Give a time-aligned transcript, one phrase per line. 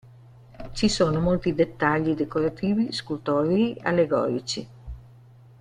[0.73, 4.67] Ci sono molti dettagli decorativi scultorei allegorici.